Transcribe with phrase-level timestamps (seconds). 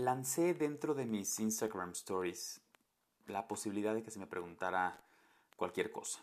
[0.00, 2.60] lancé dentro de mis Instagram Stories
[3.26, 4.98] la posibilidad de que se me preguntara
[5.56, 6.20] cualquier cosa.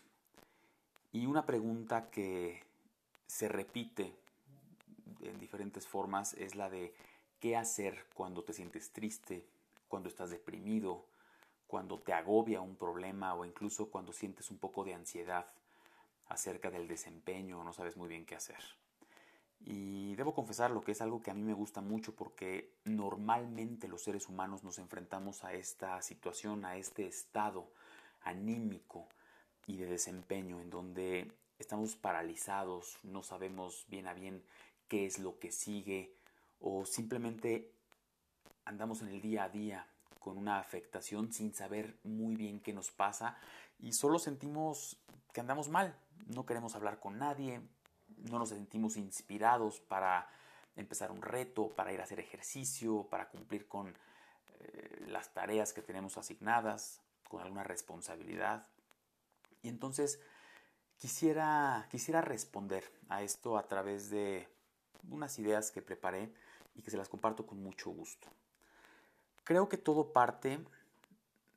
[1.12, 2.62] Y una pregunta que
[3.26, 4.14] se repite
[5.22, 6.94] en diferentes formas es la de
[7.40, 9.46] qué hacer cuando te sientes triste,
[9.88, 11.06] cuando estás deprimido,
[11.66, 15.46] cuando te agobia un problema o incluso cuando sientes un poco de ansiedad
[16.28, 18.62] acerca del desempeño o no sabes muy bien qué hacer.
[19.60, 23.88] Y debo confesar lo que es algo que a mí me gusta mucho porque normalmente
[23.88, 27.72] los seres humanos nos enfrentamos a esta situación, a este estado
[28.22, 29.08] anímico
[29.66, 34.44] y de desempeño en donde estamos paralizados, no sabemos bien a bien
[34.86, 36.14] qué es lo que sigue
[36.60, 37.72] o simplemente
[38.64, 39.86] andamos en el día a día
[40.18, 43.36] con una afectación sin saber muy bien qué nos pasa
[43.78, 44.98] y solo sentimos
[45.32, 47.60] que andamos mal, no queremos hablar con nadie,
[48.30, 50.28] no nos sentimos inspirados para
[50.76, 55.82] empezar un reto, para ir a hacer ejercicio, para cumplir con eh, las tareas que
[55.82, 58.66] tenemos asignadas, con alguna responsabilidad.
[59.62, 60.20] Y entonces
[60.98, 64.48] quisiera, quisiera responder a esto a través de
[65.10, 66.32] unas ideas que preparé
[66.74, 68.28] y que se las comparto con mucho gusto.
[69.44, 70.60] Creo que todo parte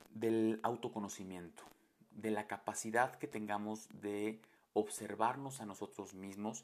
[0.10, 1.64] del autoconocimiento,
[2.12, 4.42] de la capacidad que tengamos de
[4.74, 6.64] observarnos a nosotros mismos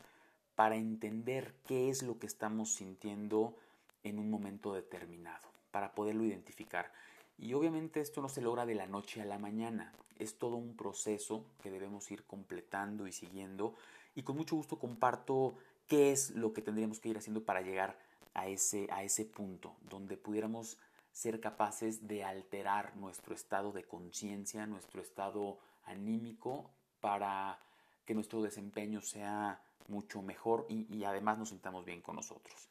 [0.56, 3.56] para entender qué es lo que estamos sintiendo
[4.04, 6.92] en un momento determinado, para poderlo identificar.
[7.38, 10.76] Y obviamente esto no se logra de la noche a la mañana, es todo un
[10.76, 13.76] proceso que debemos ir completando y siguiendo
[14.16, 15.54] y con mucho gusto comparto
[15.88, 18.00] qué es lo que tendríamos que ir haciendo para llegar
[18.34, 20.78] a ese, a ese punto donde pudiéramos
[21.12, 27.60] ser capaces de alterar nuestro estado de conciencia, nuestro estado anímico para
[28.08, 32.70] que nuestro desempeño sea mucho mejor y, además nos sintamos bien con nosotros.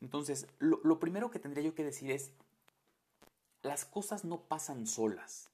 [0.00, 2.30] Entonces, lo, primero que tendría yo que decir es,
[3.62, 5.50] las cosas no pasan solas.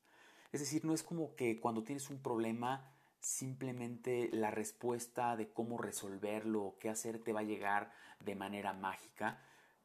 [0.53, 5.79] Es decir, no es como que cuando tienes un problema, simplemente la respuesta de cómo
[5.79, 7.91] resolverlo o qué hacer te va a llegar
[8.21, 9.41] de manera mágica.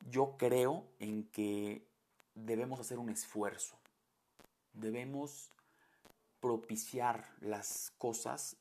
[0.09, 1.87] Yo creo en que
[2.35, 3.77] debemos hacer un esfuerzo.
[4.73, 5.51] Debemos
[6.41, 8.57] propiciar las cosas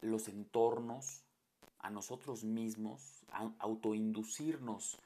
[0.00, 1.24] los entornos,
[1.80, 3.24] a nosotros mismos,
[3.58, 4.98] autoinducirnos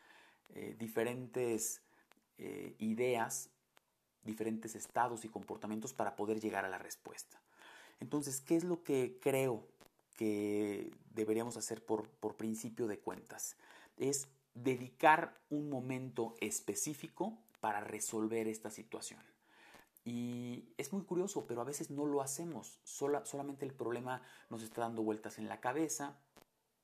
[0.54, 1.82] eh, diferentes
[2.38, 3.50] eh, ideas,
[4.24, 7.40] diferentes estados y comportamientos para poder llegar a la respuesta.
[8.00, 9.66] Entonces, ¿qué es lo que creo
[10.16, 13.56] que deberíamos hacer por, por principio de cuentas?
[13.96, 19.20] Es dedicar un momento específico para resolver esta situación.
[20.04, 22.80] Y es muy curioso, pero a veces no lo hacemos.
[22.84, 26.16] solamente el problema nos está dando vueltas en la cabeza.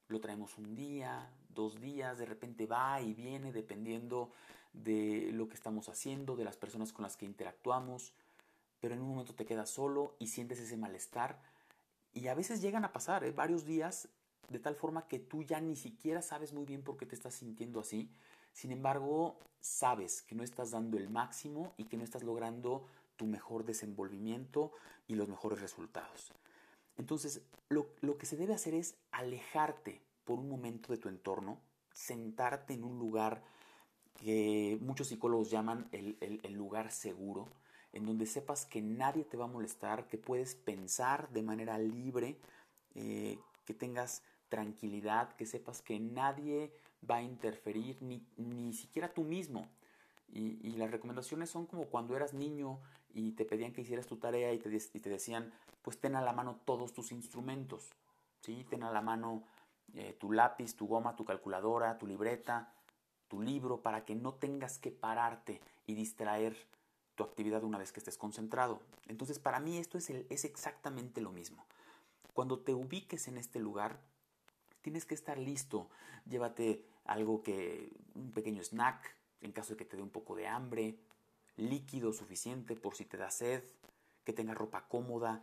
[0.08, 4.30] Lo traemos un día, dos días, de repente va y viene dependiendo
[4.72, 8.12] de lo que estamos haciendo, de las personas con las que interactuamos.
[8.80, 11.40] Pero en un momento te quedas solo y sientes ese malestar.
[12.14, 13.32] Y a veces llegan a pasar ¿eh?
[13.32, 14.08] varios días
[14.48, 17.34] de tal forma que tú ya ni siquiera sabes muy bien por qué te estás
[17.34, 18.10] sintiendo así.
[18.52, 22.86] Sin embargo, sabes que no estás dando el máximo y que no estás logrando
[23.18, 24.72] tu mejor desenvolvimiento
[25.06, 26.32] y los mejores resultados.
[26.96, 27.86] Entonces, lo,
[28.16, 31.60] que se debe hacer es alejarte por un momento de tu entorno,
[31.92, 33.42] sentarte en un lugar
[34.14, 37.48] que muchos psicólogos llaman el, lugar seguro,
[37.92, 42.38] en donde sepas que nadie te va a molestar, que puedes pensar de manera libre,
[42.94, 46.72] eh, que tengas tranquilidad, que sepas que nadie
[47.08, 49.68] va a interferir, ni, ni siquiera tú mismo.
[50.31, 52.78] Y, las recomendaciones son como cuando eras niño
[53.12, 55.53] y te pedían que hicieras tu tarea y te, te decían,
[55.83, 57.91] pues ten a la mano todos tus instrumentos,
[58.43, 58.65] ¿sí?
[58.69, 59.43] Ten a la mano
[59.94, 62.72] eh, tu lápiz, tu goma, tu calculadora, tu libreta,
[63.27, 66.56] tu libro, para que no tengas que pararte y distraer
[67.15, 68.81] tu actividad una vez que estés concentrado.
[69.09, 71.66] Entonces, para mí esto es, el, es exactamente lo mismo.
[72.34, 73.99] Cuando te ubiques en este lugar,
[74.83, 75.89] tienes que estar listo.
[76.27, 80.46] Llévate algo que, un pequeño snack, en caso de que te dé un poco de
[80.46, 80.96] hambre,
[81.56, 83.62] líquido suficiente por si te da sed,
[84.24, 85.42] que tengas ropa cómoda,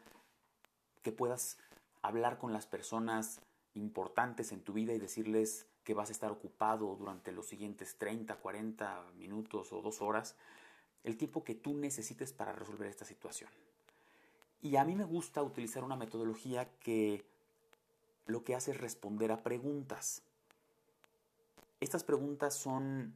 [1.01, 1.57] que puedas
[2.01, 3.41] hablar con las personas
[3.73, 8.35] importantes en tu vida y decirles que vas a estar ocupado durante los siguientes 30,
[8.37, 10.35] 40 minutos o dos horas,
[11.03, 13.49] el tiempo que tú necesites para resolver esta situación.
[14.61, 17.23] Y a mí me gusta utilizar una metodología que
[18.25, 20.23] lo que hace es responder a preguntas.
[21.79, 23.13] Estas preguntas son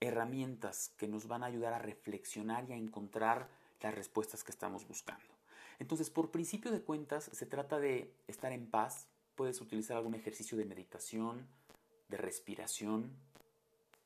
[0.00, 3.48] herramientas que nos van a ayudar a reflexionar y a encontrar
[3.80, 5.24] las respuestas que estamos buscando.
[5.78, 9.06] Entonces, por principio de cuentas, se trata de estar en paz.
[9.34, 11.46] Puedes utilizar algún ejercicio de meditación,
[12.08, 13.12] de respiración,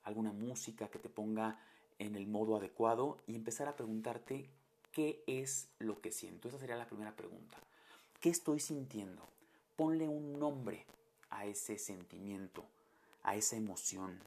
[0.02, 1.60] alguna música que te ponga
[1.98, 4.48] en el modo adecuado y empezar a preguntarte
[4.92, 6.48] qué es lo que siento.
[6.48, 7.58] Esa sería la primera pregunta.
[8.20, 9.22] ¿Qué estoy sintiendo?
[9.76, 10.84] Ponle un nombre
[11.30, 12.64] a ese sentimiento,
[13.22, 14.18] a esa emoción.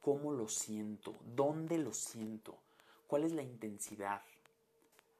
[0.00, 1.14] ¿Cómo lo siento?
[1.34, 2.56] ¿Dónde lo siento?
[3.06, 4.22] ¿Cuál es la intensidad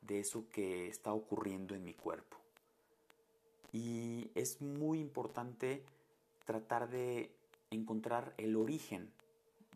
[0.01, 2.39] de eso que está ocurriendo en mi cuerpo?
[3.73, 5.85] Y es muy importante
[6.47, 7.31] tratar de
[7.71, 9.11] encontrar el origen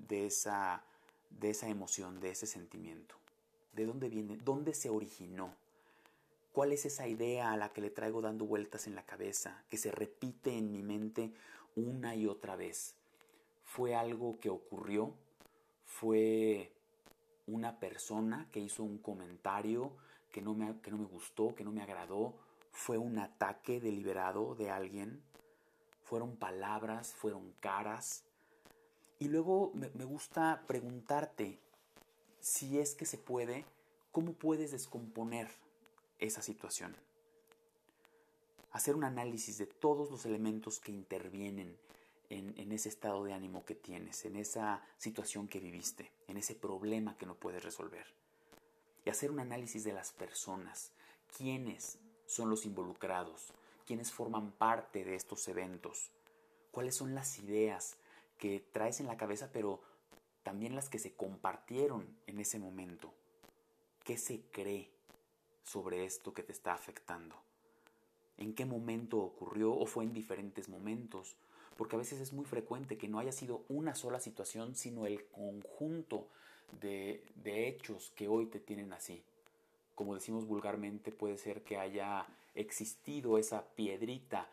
[0.09, 0.83] de esa,
[1.31, 3.15] de esa emoción, de ese sentimiento.
[3.75, 4.39] ¿De dónde viene?
[4.39, 5.55] ¿Dónde se originó?
[6.53, 9.77] ¿Cuál es esa idea a la que le traigo dando vueltas en la cabeza, que
[9.77, 11.33] se repite en mi mente
[11.75, 12.95] una y otra vez?
[13.75, 15.17] ¿Fue algo que ocurrió?
[15.85, 16.73] ¿Fue
[17.49, 19.91] una persona que hizo un comentario
[20.31, 22.37] que no me, que no me gustó, que no me agradó?
[22.71, 25.25] ¿Fue un ataque deliberado de alguien?
[26.05, 27.15] ¿Fueron palabras?
[27.15, 28.23] ¿Fueron caras?
[29.19, 31.59] Y luego me, me gusta preguntarte,
[32.39, 33.65] si es que se puede,
[34.13, 35.49] ¿cómo puedes descomponer
[36.21, 36.95] esa situación?
[38.71, 41.77] Hacer un análisis de todos los elementos que intervienen
[42.39, 47.17] en, ese estado de ánimo que tienes, en esa situación que viviste, en ese problema
[47.17, 48.07] que no puedes resolver.
[49.05, 50.93] Y hacer un análisis de las personas,
[51.37, 53.53] quiénes son los involucrados,
[53.87, 56.11] quiénes forman parte de estos eventos,
[56.71, 57.97] cuáles son las ideas
[58.39, 59.81] que traes en la cabeza, pero
[60.43, 63.13] también las que se compartieron en ese momento.
[64.03, 64.91] ¿Qué se cree
[65.63, 67.37] sobre esto que te está afectando?
[68.37, 71.37] ¿En qué momento ocurrió o fue en diferentes momentos?
[71.77, 75.25] Porque a veces es muy frecuente que no haya sido una sola situación, sino el
[75.27, 76.29] conjunto
[76.81, 79.23] de, hechos que hoy te tienen así.
[79.95, 84.49] Como decimos vulgarmente, puede ser que haya existido esa piedrita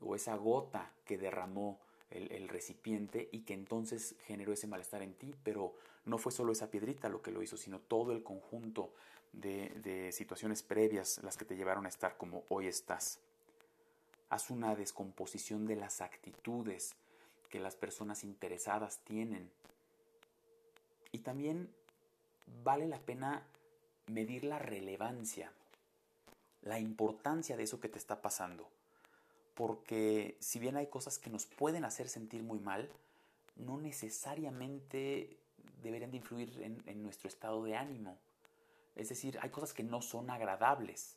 [0.00, 1.80] o esa gota que derramó
[2.10, 5.74] el, recipiente y que entonces generó ese malestar en ti, pero
[6.04, 8.92] no fue solo esa piedrita lo que lo hizo, sino todo el conjunto
[9.32, 13.20] de situaciones previas las que te llevaron a estar como hoy estás.
[14.28, 16.94] Haz una descomposición de las actitudes
[17.50, 19.50] que las personas interesadas tienen.
[21.12, 21.70] Y también
[22.62, 23.46] vale la pena
[24.06, 25.52] medir la relevancia,
[26.62, 28.68] la importancia de eso que te está pasando
[29.54, 32.90] porque si bien hay cosas que nos pueden hacer sentir muy mal,
[33.56, 35.38] no necesariamente
[35.82, 38.18] deberían de influir en, nuestro estado de ánimo.
[38.96, 41.14] Es decir, hay cosas que no son agradables,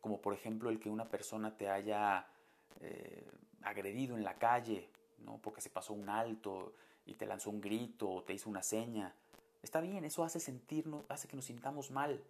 [0.00, 2.26] como por ejemplo el que una persona te haya
[2.80, 3.24] eh,
[3.62, 4.88] agredido en la calle,
[5.24, 5.38] ¿no?
[5.38, 6.74] porque se pasó un alto
[7.04, 9.14] y te lanzó un grito o te hizo una seña.
[9.62, 12.22] Está bien, eso hace sentirnos, hace que nos sintamos mal,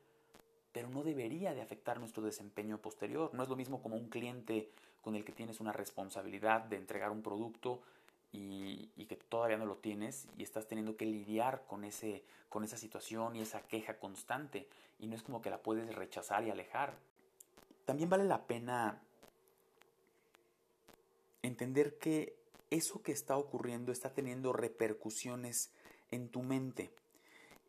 [0.72, 3.32] pero no debería de afectar nuestro desempeño posterior.
[3.34, 4.70] No es lo mismo como un cliente
[5.02, 7.80] con el que tienes una responsabilidad de entregar un producto
[8.32, 12.76] y, que todavía no lo tienes y estás teniendo que lidiar con, ese, con esa
[12.76, 14.68] situación y esa queja constante
[14.98, 16.94] y no es como que la puedes rechazar y alejar.
[17.84, 19.00] También vale la pena
[21.46, 22.36] entender que
[22.70, 25.70] eso que está ocurriendo está teniendo repercusiones
[26.10, 26.92] en tu mente.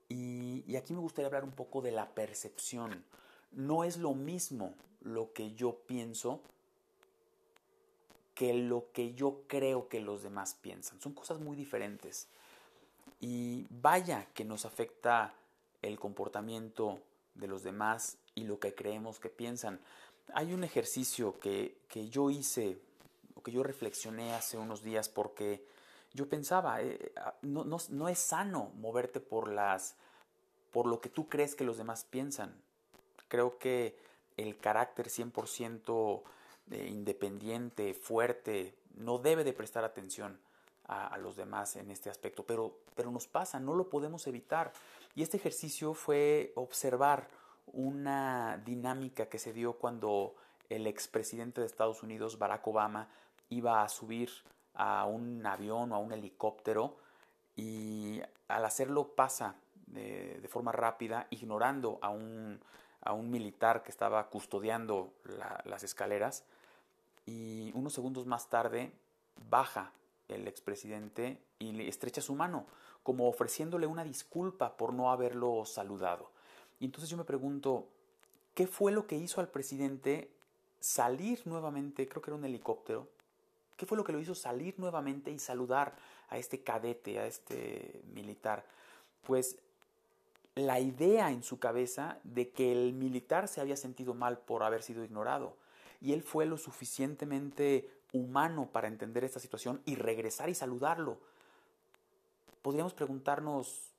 [0.09, 3.03] Y, aquí me gustaría hablar un poco de la percepción.
[3.51, 6.41] No es lo mismo lo que yo pienso
[8.33, 11.01] que lo que yo creo que los demás piensan.
[11.01, 12.27] Son cosas muy diferentes.
[13.19, 15.33] Y vaya que nos afecta
[15.81, 16.99] el comportamiento
[17.33, 19.79] de los demás y lo que creemos que piensan.
[20.33, 21.79] Hay un ejercicio que,
[22.11, 22.79] yo hice,
[23.47, 25.65] que yo reflexioné hace unos días porque
[26.13, 27.13] yo pensaba, eh,
[27.43, 29.95] no, no, es sano moverte por, las,
[30.73, 32.53] por lo que tú crees que los demás piensan.
[33.29, 33.97] Creo que
[34.35, 36.23] el carácter 100%
[36.89, 40.37] independiente, fuerte, no debe de prestar atención
[40.89, 44.73] a, los demás en este aspecto, pero, pero nos pasa, no lo podemos evitar.
[45.15, 47.29] Y este ejercicio fue observar
[47.67, 50.35] una dinámica que se dio cuando
[50.67, 53.07] el expresidente de Estados Unidos, Barack Obama,
[53.49, 54.29] iba a subir
[54.73, 56.97] a un avión o a un helicóptero
[57.55, 59.55] y al hacerlo pasa
[59.87, 62.59] de, forma rápida, ignorando a un,
[63.01, 65.13] a un, militar que estaba custodiando
[65.65, 66.43] las escaleras
[67.25, 68.91] y unos segundos más tarde
[69.49, 69.91] baja
[70.27, 72.65] el expresidente y le estrecha su mano,
[73.03, 76.29] como ofreciéndole una disculpa por no haberlo saludado.
[76.79, 77.87] Y entonces yo me pregunto,
[78.53, 80.29] ¿qué fue lo que hizo al presidente
[80.79, 83.07] salir nuevamente, creo que era un helicóptero,
[83.77, 85.95] qué fue lo que lo hizo salir nuevamente y saludar
[86.29, 88.65] a este cadete, a este militar?
[89.25, 89.57] Pues
[90.55, 94.81] la idea en su cabeza de que el militar se había sentido mal por haber
[94.81, 95.55] sido ignorado
[96.01, 101.17] y él fue lo suficientemente humano para entender esta situación y regresar y saludarlo.
[102.61, 103.91] podríamos preguntarnos,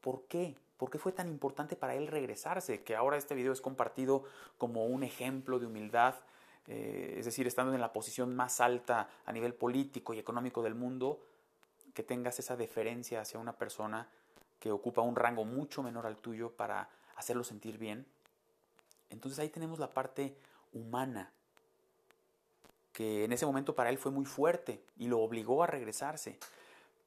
[0.00, 0.54] ¿por qué?
[0.76, 2.82] ¿Por qué fue tan importante para él regresarse?
[2.84, 4.24] Que ahora este video es compartido
[4.56, 6.14] como un ejemplo de humildad,
[6.68, 10.74] eh, es decir, estando en la posición más alta a nivel político y económico del
[10.74, 11.24] mundo,
[11.94, 14.08] que tengas esa deferencia hacia una persona
[14.60, 18.06] que ocupa un rango mucho menor al tuyo para hacerlo sentir bien.
[19.08, 20.36] Entonces ahí tenemos la parte
[20.74, 21.32] humana,
[22.92, 26.38] que en ese momento para él fue muy fuerte y lo obligó a regresarse.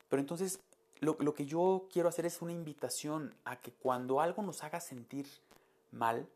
[0.10, 0.60] Pero entonces
[1.00, 4.80] lo, lo, que yo quiero hacer es una invitación a que cuando algo nos haga
[4.80, 5.28] sentir
[5.92, 6.28] mal,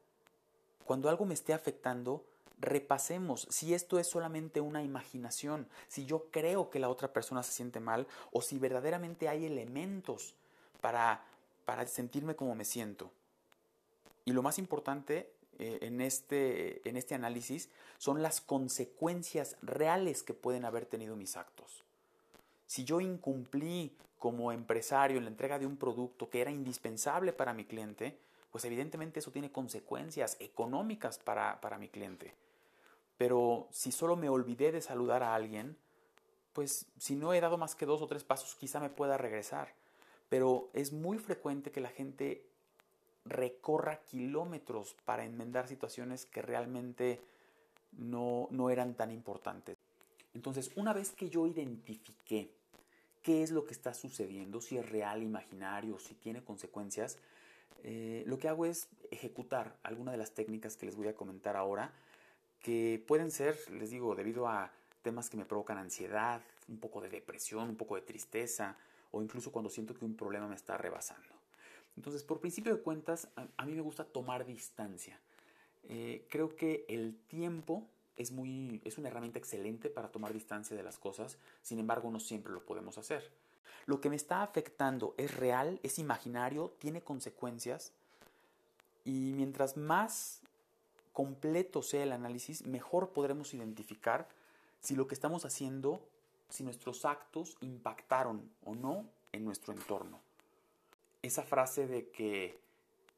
[0.86, 2.24] cuando algo me esté afectando,
[2.60, 7.52] repasemos si esto es solamente una imaginación, si yo creo que la otra persona se
[7.52, 10.36] siente mal o si verdaderamente hay elementos
[10.82, 11.24] para,
[11.66, 13.12] para sentirme como me siento.
[14.26, 20.34] Y lo más importante eh, en, este, en este análisis son las consecuencias reales que
[20.34, 21.84] pueden haber tenido mis actos.
[22.66, 27.54] Si yo incumplí como empresario en la entrega de un producto que era indispensable para
[27.54, 28.18] mi cliente,
[28.52, 32.34] pues evidentemente eso tiene consecuencias económicas para, para mi cliente.
[33.17, 35.77] Pero si solo me olvidé de saludar a alguien,
[36.53, 39.74] pues si no he dado más que dos o tres pasos, quizá me pueda regresar.
[40.29, 42.45] Pero es muy frecuente que la gente
[43.25, 47.22] recorra kilómetros para enmendar situaciones que realmente
[47.93, 49.77] no, no eran tan importantes.
[50.34, 52.51] Entonces, una vez que yo identifiqué
[53.22, 57.17] qué es lo que está sucediendo, si es real, imaginario, si tiene consecuencias,
[57.84, 61.55] eh, lo que hago es ejecutar alguna de las técnicas que les voy a comentar
[61.55, 61.93] ahora
[62.65, 64.72] que pueden ser, les digo, debido a
[65.03, 68.75] temas que me provocan ansiedad, un poco de depresión, un poco de tristeza,
[69.12, 71.29] o incluso cuando siento que un problema me está rebasando.
[71.95, 75.19] Entonces, por principio de cuentas, a, mí me gusta tomar distancia.
[75.89, 80.81] Eh, creo que el tiempo es, muy, es una herramienta excelente para tomar distancia de
[80.81, 83.31] las cosas, sin embargo, no siempre lo podemos hacer.
[83.86, 87.93] Lo que me está afectando es real, es imaginario, tiene consecuencias,
[89.03, 90.41] y mientras más
[91.15, 94.27] completo sea el análisis, mejor podremos identificar
[94.81, 96.05] si lo que estamos haciendo,
[96.50, 100.19] si nuestros actos impactaron o no en nuestro entorno.
[101.22, 102.57] Esa frase de que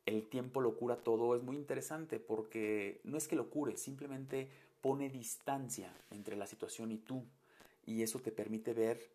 [0.05, 4.47] el tiempo lo cura todo es muy interesante porque no es que lo cure, simplemente
[4.79, 7.23] pone distancia entre la situación y tú
[7.87, 9.09] y eso te permite ver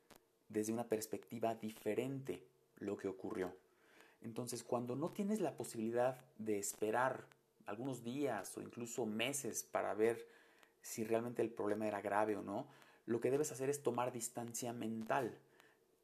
[0.49, 2.43] desde una perspectiva diferente
[2.81, 3.55] lo que ocurrió.
[4.23, 7.25] Entonces, cuando no tienes la posibilidad de esperar
[7.67, 10.27] algunos días o incluso meses para ver
[10.81, 12.67] si realmente el problema era grave o no,
[13.07, 15.39] lo que debes hacer es tomar distancia mental,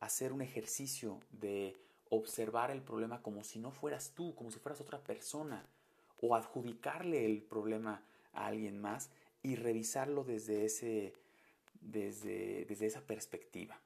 [0.00, 1.77] hacer un ejercicio de
[2.11, 5.67] observar el problema como si no fueras tú, como si fueras otra persona,
[6.21, 9.11] o adjudicarle el problema a alguien más
[9.43, 11.12] y revisarlo desde, ese,
[11.81, 13.79] desde, desde esa perspectiva.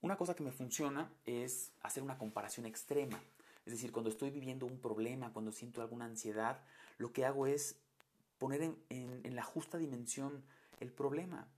[0.00, 3.22] Una cosa que me funciona es hacer una comparación extrema.
[3.66, 6.60] Es decir, cuando estoy viviendo un problema, cuando siento alguna ansiedad,
[6.98, 7.76] lo que hago es
[8.38, 10.44] poner en, la justa dimensión
[10.80, 11.48] el problema.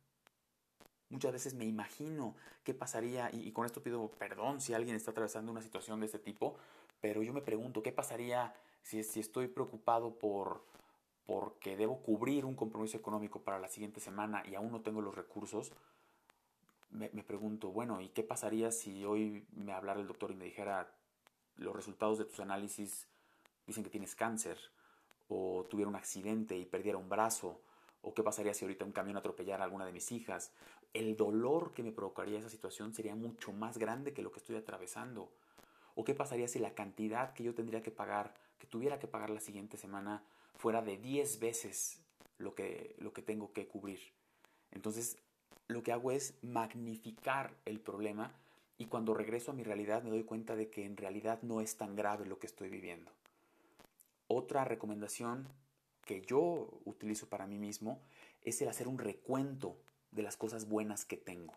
[1.08, 5.50] Muchas veces me imagino qué pasaría, y, con esto pido perdón si alguien está atravesando
[5.50, 6.56] una situación de este tipo,
[7.00, 10.64] pero yo me pregunto, ¿qué pasaría si, estoy preocupado por
[11.26, 15.16] porque debo cubrir un compromiso económico para la siguiente semana y aún no tengo los
[15.16, 15.72] recursos?
[16.90, 20.88] Me pregunto, bueno, ¿y qué pasaría si hoy me hablara el doctor y me dijera,
[21.56, 23.06] los resultados de tus análisis
[23.66, 24.58] dicen que tienes cáncer,
[25.28, 27.60] o tuviera un accidente y perdiera un brazo,
[28.02, 30.52] o qué pasaría si ahorita un camión atropellara a alguna de mis hijas.
[30.92, 34.56] El dolor que me provocaría esa situación sería mucho más grande que lo que estoy
[34.56, 35.28] atravesando.
[35.94, 39.30] ¿O qué pasaría si la cantidad que yo tendría que pagar, que tuviera que pagar
[39.30, 40.22] la siguiente semana,
[40.54, 42.00] fuera de 10 veces
[42.38, 44.00] lo que, lo que tengo que cubrir?
[44.70, 45.18] Entonces,
[45.68, 48.32] lo que hago es magnificar el problema
[48.78, 51.76] y cuando regreso a mi realidad me doy cuenta de que en realidad no es
[51.76, 53.10] tan grave lo que estoy viviendo.
[54.28, 55.48] Otra recomendación
[56.04, 58.00] que yo utilizo para mí mismo
[58.42, 59.76] es el hacer un recuento
[60.10, 61.54] de las cosas buenas que tengo.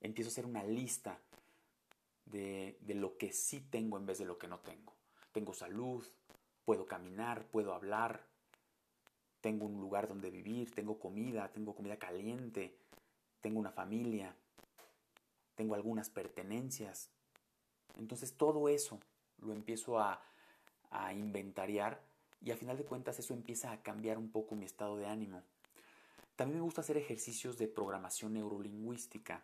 [0.00, 1.18] Empiezo a hacer una lista
[2.26, 4.92] de, de, lo que sí tengo en vez de lo que no tengo.
[5.32, 6.04] Tengo salud,
[6.64, 8.26] puedo caminar, puedo hablar,
[9.40, 12.76] tengo un lugar donde vivir, tengo comida, tengo comida caliente,
[13.40, 14.34] tengo una familia,
[15.56, 17.10] tengo algunas pertenencias.
[17.98, 19.00] Entonces todo eso
[19.38, 20.22] lo empiezo a,
[20.90, 22.00] a inventariar
[22.44, 25.42] y a final de cuentas eso empieza a cambiar un poco mi estado de ánimo.
[26.36, 29.42] También me gusta hacer ejercicios de programación neurolingüística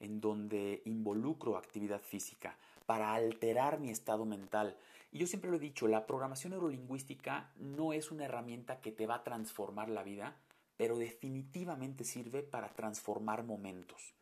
[0.00, 2.56] en donde involucro actividad física
[2.86, 4.76] para alterar mi estado mental.
[5.12, 9.06] Y yo siempre lo he dicho, la programación neurolingüística no es una herramienta que te
[9.06, 10.36] va a transformar la vida,
[10.76, 14.14] pero definitivamente sirve para transformar momentos.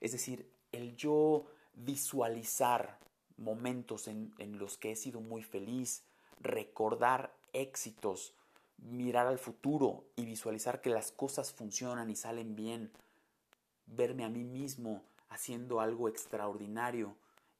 [0.00, 2.98] Es decir, el yo visualizar
[3.36, 6.04] momentos en, los que he sido muy feliz,
[6.40, 8.34] recordar éxitos,
[8.78, 12.90] mirar al futuro y visualizar que las cosas funcionan y salen bien,
[13.86, 17.14] verme a mí mismo haciendo algo extraordinario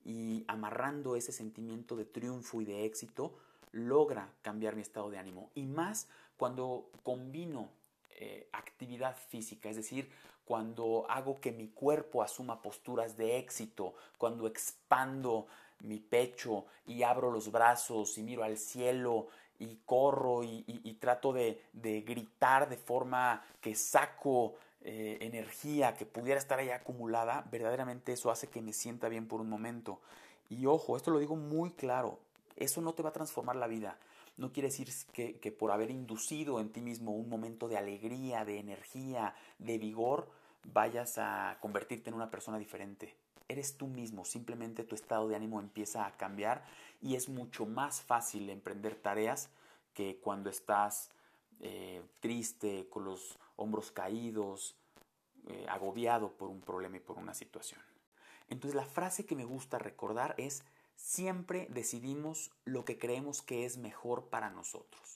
[0.04, 3.36] y amarrando ese sentimiento de triunfo y de éxito,
[3.72, 5.50] logra cambiar mi estado de ánimo.
[5.54, 7.70] Y más cuando combino
[8.10, 10.10] eh, actividad física, es decir,
[10.46, 15.46] cuando hago que mi cuerpo asuma posturas de éxito, cuando expando
[15.80, 19.26] mi pecho y abro los brazos y miro al cielo
[19.58, 21.60] y corro y, trato de,
[22.06, 28.48] gritar de forma que saco eh, energía que pudiera estar ahí acumulada, verdaderamente eso hace
[28.48, 30.00] que me sienta bien por un momento.
[30.48, 32.18] Y ojo, esto lo digo muy claro,
[32.56, 33.98] eso no te va a transformar la vida.
[34.36, 38.44] No quiere decir que, que por haber inducido en ti mismo un momento de alegría,
[38.44, 40.28] de energía, de vigor,
[40.72, 43.16] vayas a convertirte en una persona diferente
[43.48, 46.64] eres tú mismo, simplemente tu estado de ánimo empieza a cambiar
[47.00, 49.50] y es mucho más fácil emprender tareas
[49.94, 51.10] que cuando estás
[51.60, 54.76] eh, triste, con los hombros caídos,
[55.48, 57.80] eh, agobiado por un problema y por una situación.
[58.48, 60.64] Entonces la frase que me gusta recordar es,
[60.96, 65.15] siempre decidimos lo que creemos que es mejor para nosotros.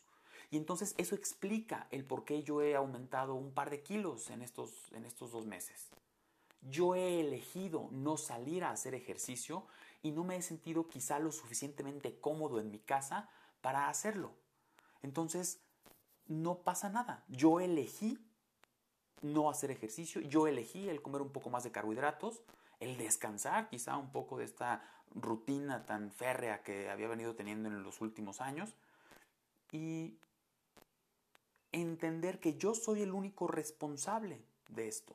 [0.51, 4.43] Y entonces eso explica el por qué yo he aumentado un par de kilos en
[4.43, 5.89] estos, en estos dos meses.
[6.63, 9.65] Yo he elegido no salir a hacer ejercicio
[10.03, 13.29] y no me he sentido quizá lo suficientemente cómodo en mi casa
[13.61, 14.33] para hacerlo.
[15.03, 15.61] Entonces,
[16.27, 17.25] no pasa nada.
[17.29, 18.19] Yo elegí
[19.23, 22.43] no hacer ejercicio, yo elegí el comer un poco más de carbohidratos,
[22.79, 24.83] el descansar quizá un poco de esta
[25.15, 28.75] rutina tan férrea que había venido teniendo en los últimos años
[29.73, 30.17] y
[31.73, 35.15] entender que yo soy el único responsable de esto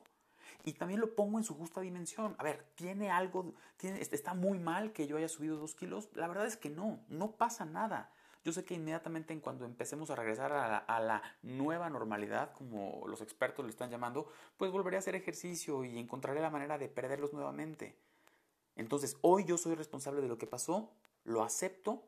[0.64, 2.34] y también lo pongo en su justa dimensión.
[2.38, 6.08] A ver, ¿tiene algo, está muy mal que yo haya subido dos kilos?
[6.14, 8.12] La verdad es que no, no pasa nada.
[8.44, 13.20] Yo sé que inmediatamente en cuando empecemos a regresar a la, nueva normalidad, como los
[13.20, 17.32] expertos le están llamando, pues volveré a hacer ejercicio y encontraré la manera de perderlos
[17.32, 17.96] nuevamente.
[18.76, 20.92] Entonces, hoy yo soy responsable de lo que pasó,
[21.24, 22.04] lo acepto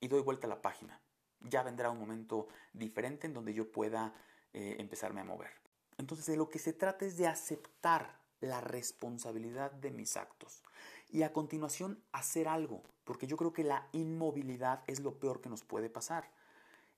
[0.00, 1.01] y doy vuelta a la página.
[1.48, 4.14] Ya vendrá un momento diferente en donde yo pueda
[4.52, 5.50] eh, empezarme a mover.
[5.98, 10.62] Entonces de lo que se trata es de aceptar la responsabilidad de mis actos
[11.10, 15.48] y a continuación hacer algo, porque yo creo que la inmovilidad es lo peor que
[15.48, 16.30] nos puede pasar.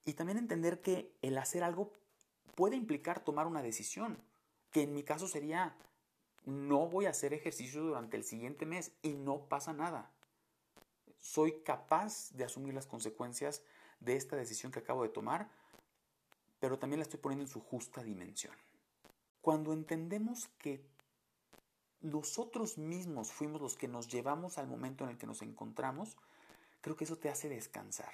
[0.05, 1.93] Y también entender que el hacer algo
[2.55, 4.19] puede implicar tomar una decisión,
[4.71, 5.77] que en mi caso sería
[6.45, 10.11] no voy a hacer ejercicio durante el siguiente mes y no pasa nada.
[11.19, 13.63] Soy capaz de asumir las consecuencias
[14.05, 15.49] de esta decisión que acabo de tomar,
[16.61, 18.55] pero también la estoy poniendo en su justa dimensión.
[19.41, 20.85] Cuando entendemos que
[22.01, 26.17] nosotros mismos fuimos los que nos llevamos al momento en el que nos encontramos,
[26.81, 28.13] creo que eso te hace descansar.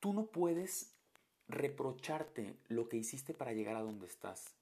[0.00, 0.94] Tú no puedes
[1.48, 4.54] reprocharte lo que hiciste para llegar a donde estás,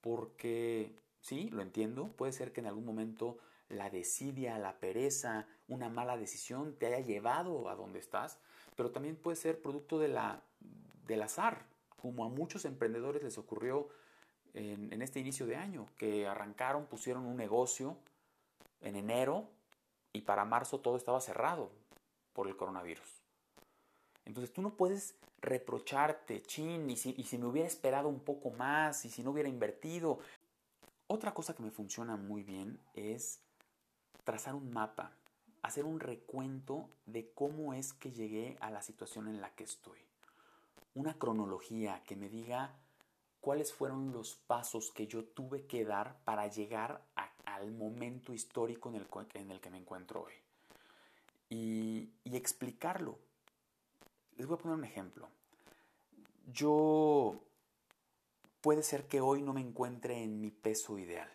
[0.00, 5.88] porque sí, lo entiendo, puede ser que en algún momento la desidia, la pereza, una
[5.88, 8.38] mala decisión te haya llevado a donde estás,
[8.76, 10.42] pero también puede ser producto de la,
[11.06, 11.64] del azar,
[12.00, 13.88] como a muchos emprendedores les ocurrió
[14.54, 17.96] en, este inicio de año, que arrancaron, pusieron un negocio
[18.80, 19.48] en enero
[20.12, 21.70] y para marzo todo estaba cerrado
[22.32, 23.06] por el coronavirus.
[24.24, 28.50] Entonces tú no puedes reprocharte, chin, y si, y si me hubiera esperado un poco
[28.50, 30.18] más, y si no hubiera invertido.
[31.06, 33.40] Otra cosa que me funciona muy bien es
[34.24, 35.12] trazar un mapa,
[35.66, 39.98] hacer un recuento de cómo es que llegué a la situación en la que estoy.
[40.94, 42.74] Una cronología que me diga
[43.40, 47.02] cuáles fueron los pasos que yo tuve que dar para llegar
[47.44, 50.32] al momento histórico en el, en el, que me encuentro hoy.
[51.48, 53.18] Y explicarlo.
[54.36, 55.28] Les voy a poner un ejemplo.
[56.52, 57.40] Yo
[58.60, 61.30] puede ser que hoy no me encuentre en mi peso ideal.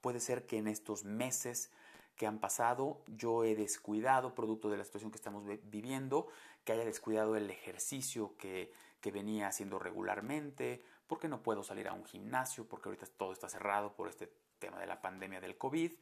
[0.00, 1.70] Puede ser que en estos meses
[2.16, 6.28] que han pasado yo he descuidado, producto de la situación que estamos viviendo,
[6.64, 11.92] que haya descuidado el ejercicio que, que venía haciendo regularmente, porque no puedo salir a
[11.92, 15.92] un gimnasio, porque ahorita todo está cerrado por este tema de la pandemia del COVID,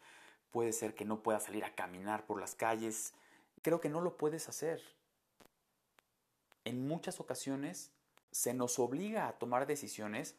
[0.51, 3.13] puede ser que no pueda salir a caminar por las calles,
[3.63, 4.81] creo que no lo puedes hacer.
[6.65, 7.91] En muchas ocasiones
[8.31, 10.37] se nos obliga a tomar decisiones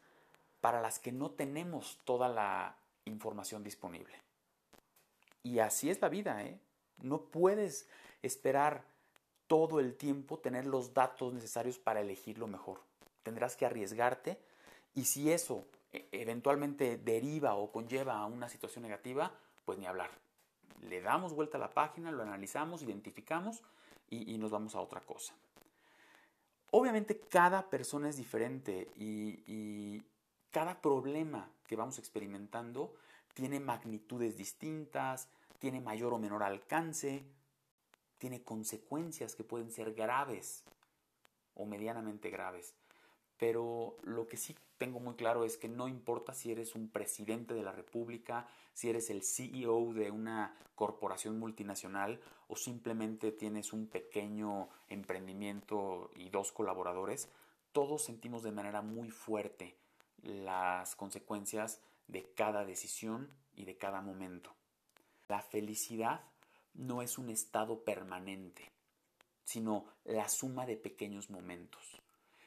[0.61, 4.24] para las que no tenemos toda la información disponible.
[5.45, 6.59] Y así es la vida, ¿eh?
[7.03, 7.87] No puedes
[8.23, 8.83] esperar
[9.45, 12.79] todo el tiempo tener los datos necesarios para elegir lo mejor.
[13.21, 14.39] Tendrás que arriesgarte
[14.95, 19.31] y si eso e, eventualmente deriva o conlleva a una situación negativa,
[19.65, 20.09] pues ni hablar.
[20.81, 23.61] le damos vuelta a la página, lo analizamos, identificamos
[24.09, 25.35] y, nos vamos a otra cosa.
[26.71, 30.01] Obviamente cada persona es diferente y
[30.49, 32.95] cada problema que vamos experimentando
[33.35, 35.27] tiene magnitudes distintas,
[35.59, 37.23] tiene mayor o menor alcance,
[38.17, 40.63] tiene consecuencias que pueden ser graves
[41.53, 42.73] o medianamente graves.
[43.37, 47.53] Pero lo que sí tengo muy claro es que no importa si eres un presidente
[47.53, 53.87] de la República, si eres el CEO de una corporación multinacional o simplemente tienes un
[53.87, 57.29] pequeño emprendimiento y dos colaboradores,
[57.73, 59.75] todos sentimos de manera muy fuerte
[60.23, 64.55] las consecuencias de cada decisión y de cada momento.
[65.27, 66.21] La felicidad
[66.73, 68.71] no es un estado permanente,
[69.43, 72.01] sino la suma de pequeños momentos.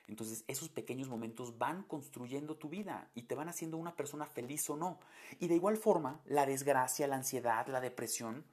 [0.06, 4.68] Entonces esos pequeños momentos van construyendo tu vida y te van haciendo una persona feliz
[4.70, 4.98] o no.
[5.38, 8.44] Y de igual forma, la desgracia, la ansiedad, la depresión.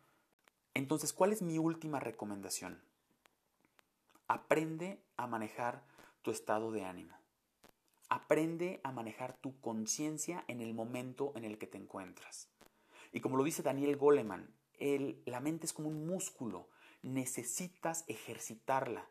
[0.73, 2.81] Entonces, ¿cuál es mi última recomendación?
[4.27, 5.83] Aprende a manejar
[6.21, 7.15] tu estado de ánimo.
[8.09, 12.49] Aprende a manejar tu conciencia en el momento en el que te encuentras.
[13.11, 14.53] Y como lo dice Daniel Goleman,
[15.25, 16.67] la mente es como un músculo,
[17.01, 19.07] necesitas ejercitarla.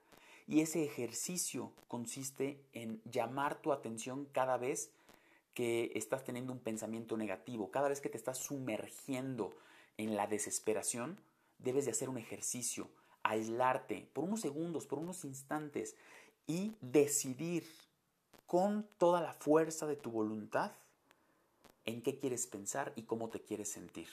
[0.46, 4.90] Y ese ejercicio consiste en llamar tu atención cada vez
[5.54, 9.56] que estás teniendo un pensamiento negativo, cada vez que te estás sumergiendo
[9.96, 11.20] en la desesperación,
[11.58, 12.90] debes de hacer un ejercicio,
[13.22, 15.96] aislarte por unos segundos, por unos instantes
[16.46, 17.64] y decidir
[18.46, 20.72] con toda la fuerza de tu voluntad
[21.84, 24.08] en qué quieres pensar y cómo te quieres sentir.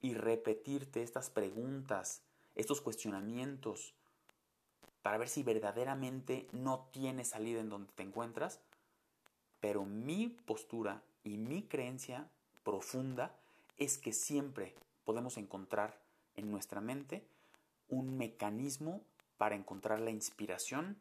[0.00, 2.22] Y repetirte estas preguntas,
[2.54, 3.94] estos cuestionamientos,
[5.02, 8.60] para ver si verdaderamente no tienes salida en donde te encuentras.
[9.60, 12.28] Pero mi postura y mi creencia
[12.62, 13.34] profunda
[13.76, 15.98] es que siempre podemos encontrar
[16.36, 17.26] en nuestra mente
[17.88, 19.02] un mecanismo
[19.36, 20.96] para encontrar la inspiración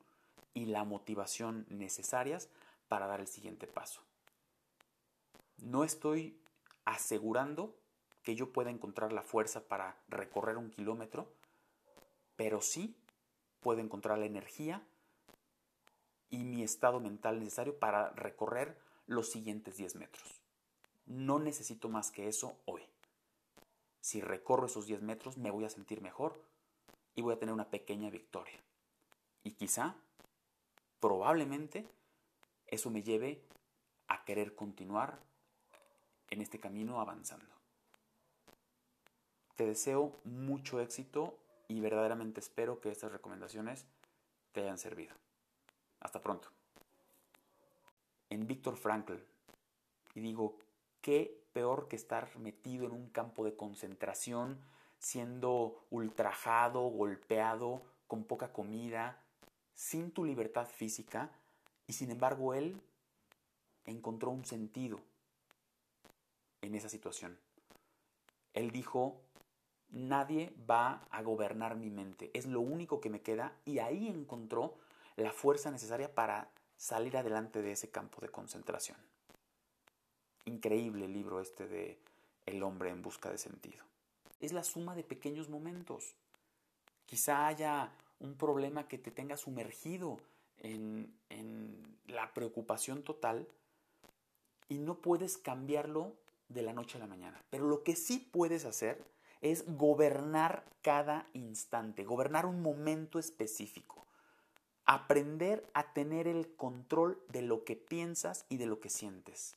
[0.54, 2.50] y la motivación necesarias
[2.88, 4.02] para dar el siguiente paso.
[5.58, 6.40] No estoy
[6.86, 7.76] asegurando
[8.24, 11.28] que yo pueda encontrar la fuerza para recorrer un kilómetro,
[12.36, 12.96] pero sí
[13.60, 14.82] puedo encontrar la energía
[16.30, 20.42] y mi estado mental necesario para recorrer los siguientes 10 metros.
[21.06, 22.82] No necesito más que eso hoy.
[24.02, 26.42] Si recorro esos 10 metros me voy a sentir mejor
[27.16, 28.60] y voy a tener una pequeña victoria.
[29.44, 29.96] Y quizá,
[31.04, 31.86] probablemente,
[32.66, 33.44] eso me lleve
[34.08, 35.20] a querer continuar
[36.30, 37.54] en este camino avanzando.
[39.58, 41.38] Te deseo mucho éxito
[41.68, 43.86] y verdaderamente espero que estas recomendaciones
[44.54, 45.14] te hayan servido.
[46.00, 46.48] Hasta pronto.
[48.30, 49.16] En Víctor Frankl,
[50.16, 50.58] y digo,
[51.02, 54.58] qué peor que estar metido en un campo de concentración,
[55.00, 59.23] siendo ultrajado, golpeado, con poca comida,
[59.74, 61.32] sin tu libertad física,
[61.88, 62.82] y sin embargo él
[63.86, 65.00] encontró un sentido
[66.62, 67.38] en esa situación.
[68.54, 69.22] Él dijo,
[69.90, 74.78] nadie va a gobernar mi mente, es lo único que me queda y ahí encontró
[75.16, 78.98] la fuerza necesaria para salir adelante de ese campo de concentración.
[80.46, 82.00] Increíble el libro este de
[82.46, 83.84] El hombre en busca de sentido.
[84.40, 86.16] Es la suma de pequeños momentos.
[87.06, 90.20] Quizá haya un problema que te tenga sumergido
[90.58, 93.48] en, en la preocupación total
[94.70, 96.14] y no puedes cambiarlo
[96.50, 97.44] de la noche a la mañana.
[97.50, 99.04] Pero lo que sí puedes hacer
[99.42, 104.06] es gobernar cada instante, gobernar un momento específico.
[104.86, 109.56] Aprender a tener el control de lo que piensas y de lo que sientes.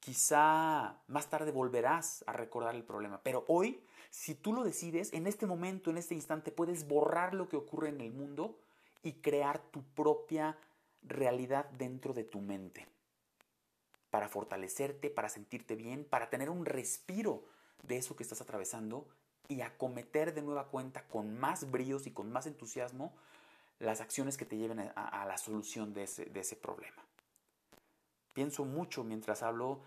[0.00, 5.26] Quizá más tarde volverás a recordar el problema, pero hoy, si tú lo decides, en
[5.26, 8.58] este momento, en este instante, puedes borrar lo que ocurre en el mundo
[9.02, 10.58] y crear tu propia
[11.02, 12.86] realidad dentro de tu mente
[14.10, 17.44] para fortalecerte, para sentirte bien, para tener un respiro
[17.84, 19.06] de eso que estás atravesando
[19.48, 23.14] y acometer de nueva cuenta con más bríos y con más entusiasmo
[23.78, 27.02] las acciones que te lleven a, la solución de ese, problema.
[28.34, 29.80] Pienso mucho mientras hablo